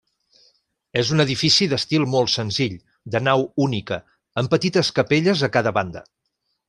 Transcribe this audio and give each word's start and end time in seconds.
És 1.01 1.09
un 1.15 1.23
edifici 1.25 1.67
d'estil 1.73 2.07
molt 2.13 2.31
senzill, 2.37 2.79
de 3.17 3.21
nau 3.27 3.45
única, 3.67 4.01
amb 4.43 4.53
petites 4.55 4.91
capelles 5.01 5.45
a 5.49 5.55
cada 5.59 5.77
banda. 5.81 6.05